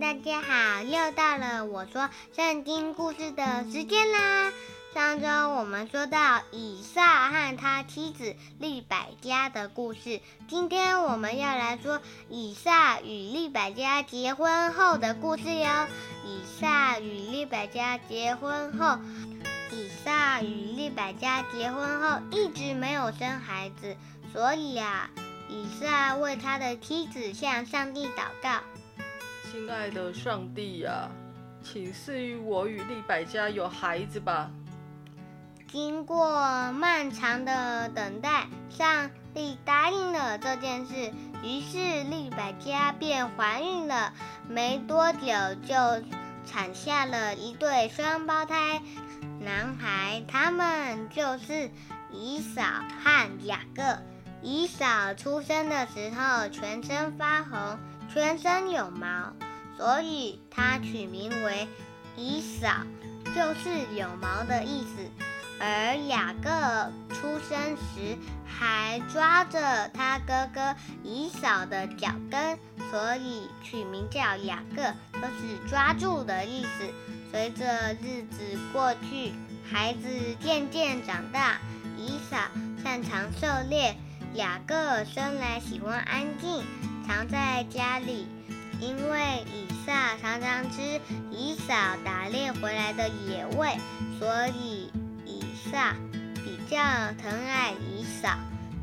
[0.00, 4.52] 大家好，又到了我说圣经故事的时间啦。
[4.94, 15.88] 上周我们说到以撒和他妻子利百加的故事，今天我们要来说以撒与利百加结婚后的故事哟。
[16.24, 19.00] 以撒与利百加结婚后，
[19.72, 20.46] 以撒与
[20.76, 23.96] 利百加结婚后一直没有生孩子，
[24.32, 25.10] 所以啊，
[25.48, 28.60] 以撒为他的妻子向上帝祷告。
[29.50, 31.08] 亲爱的上帝呀，
[31.62, 34.50] 请赐予我与利百加有孩子吧。
[35.66, 41.12] 经过漫长的等待，上帝答应了这件事，
[41.42, 44.12] 于是利百加便怀孕了。
[44.46, 45.28] 没多久
[45.66, 45.74] 就
[46.44, 48.82] 产下了一对双胞胎
[49.40, 51.70] 男孩，他们就是
[52.12, 52.62] 以扫
[53.02, 53.82] 和雅各。
[54.42, 57.78] 以扫出生的时候全身发红。
[58.12, 59.32] 全身有毛，
[59.76, 61.68] 所以它取名为
[62.16, 62.68] 以扫，
[63.34, 65.10] 就是有毛的意思。
[65.60, 66.48] 而雅各
[67.14, 68.16] 出生时
[68.46, 72.56] 还抓着他哥哥以扫的脚跟，
[72.90, 74.82] 所以取名叫雅各，
[75.20, 76.92] 就是抓住的意思。
[77.32, 79.32] 随着日子过去，
[79.68, 80.08] 孩子
[80.40, 81.58] 渐渐长大，
[81.96, 82.36] 以扫
[82.82, 83.96] 擅长狩猎，
[84.34, 86.64] 雅各生来喜欢安静。
[87.08, 88.28] 藏在家里，
[88.78, 91.72] 因为以撒常常吃以扫
[92.04, 93.78] 打猎回来的野味，
[94.18, 94.92] 所以
[95.24, 95.96] 以撒
[96.34, 96.76] 比较
[97.14, 98.28] 疼爱以扫。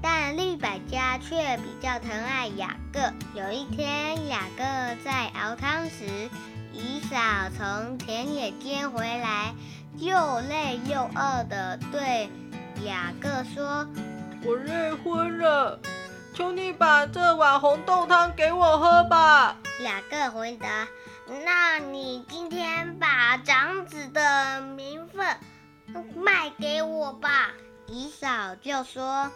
[0.00, 3.00] 但利百加却比较疼爱雅各。
[3.38, 4.64] 有一天，雅各
[5.04, 6.30] 在熬汤时，
[6.72, 7.16] 以扫
[7.54, 9.54] 从田野间回来，
[9.98, 12.30] 又累又饿的对
[12.86, 13.86] 雅各说
[14.44, 15.78] ：“我累昏了。”
[16.34, 19.56] 求你把这碗红豆汤给我喝吧。
[19.82, 20.88] 雅各回答
[21.44, 25.24] ：“那你今天把长子的名分
[26.16, 27.52] 卖给我吧。”
[27.86, 29.30] 姨嫂就说：“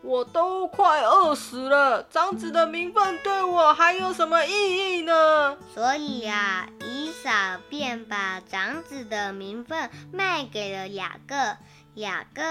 [0.00, 7.30] 我都快饿死了，长子的名分对我还有什么意义呢？”所以啊，姨嫂
[7.68, 11.34] 便把长子的名分卖给了雅各。
[11.94, 12.42] 雅各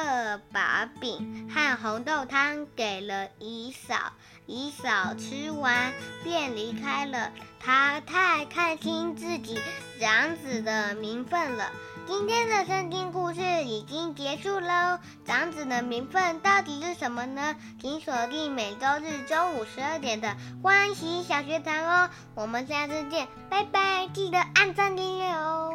[0.52, 4.14] 把饼和红豆汤给了姨嫂，
[4.46, 5.94] 姨嫂吃完
[6.24, 7.32] 便离开了。
[7.60, 9.60] 他太看清自己
[10.00, 11.72] 长子的名分了。
[12.06, 15.00] 今天的圣经故事已经结束喽。
[15.26, 17.56] 长子的名分到底是什么呢？
[17.82, 22.10] 请锁定每周日中午十二点的欢喜小学堂哦。
[22.36, 24.08] 我们下次见，拜拜！
[24.14, 25.73] 记得按赞订阅哦。